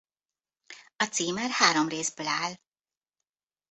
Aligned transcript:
A 0.95 1.03
címer 1.05 1.49
három 1.49 1.87
részből 1.87 2.27
áll. 2.27 2.53